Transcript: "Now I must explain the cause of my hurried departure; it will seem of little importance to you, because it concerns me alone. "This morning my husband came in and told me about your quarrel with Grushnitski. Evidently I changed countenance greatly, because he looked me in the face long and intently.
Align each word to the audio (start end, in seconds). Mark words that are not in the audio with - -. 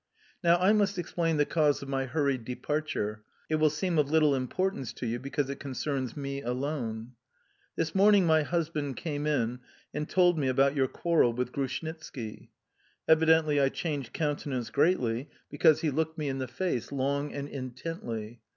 "Now 0.43 0.57
I 0.57 0.73
must 0.73 0.97
explain 0.97 1.37
the 1.37 1.45
cause 1.45 1.83
of 1.83 1.87
my 1.87 2.05
hurried 2.07 2.43
departure; 2.43 3.21
it 3.49 3.57
will 3.57 3.69
seem 3.69 3.99
of 3.99 4.09
little 4.09 4.33
importance 4.33 4.93
to 4.93 5.05
you, 5.05 5.19
because 5.19 5.47
it 5.51 5.59
concerns 5.59 6.17
me 6.17 6.41
alone. 6.41 7.11
"This 7.75 7.93
morning 7.93 8.25
my 8.25 8.41
husband 8.41 8.97
came 8.97 9.27
in 9.27 9.59
and 9.93 10.09
told 10.09 10.39
me 10.39 10.47
about 10.47 10.75
your 10.75 10.87
quarrel 10.87 11.33
with 11.33 11.51
Grushnitski. 11.51 12.49
Evidently 13.07 13.61
I 13.61 13.69
changed 13.69 14.11
countenance 14.11 14.71
greatly, 14.71 15.29
because 15.51 15.81
he 15.81 15.91
looked 15.91 16.17
me 16.17 16.29
in 16.29 16.39
the 16.39 16.47
face 16.47 16.91
long 16.91 17.31
and 17.31 17.47
intently. 17.47 18.41